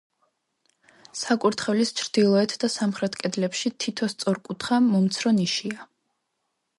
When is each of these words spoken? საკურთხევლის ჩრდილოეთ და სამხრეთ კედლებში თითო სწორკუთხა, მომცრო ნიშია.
საკურთხევლის 1.19 1.91
ჩრდილოეთ 1.99 2.55
და 2.63 2.69
სამხრეთ 2.77 3.17
კედლებში 3.23 3.73
თითო 3.85 4.09
სწორკუთხა, 4.15 4.81
მომცრო 4.89 5.35
ნიშია. 5.41 5.87